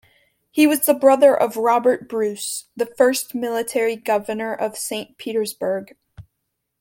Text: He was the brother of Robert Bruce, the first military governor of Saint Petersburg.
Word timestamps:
He 0.49 0.65
was 0.65 0.87
the 0.87 0.95
brother 0.95 1.39
of 1.39 1.55
Robert 1.57 2.09
Bruce, 2.09 2.65
the 2.75 2.87
first 2.87 3.35
military 3.35 3.95
governor 3.95 4.51
of 4.51 4.75
Saint 4.75 5.15
Petersburg. 5.19 5.95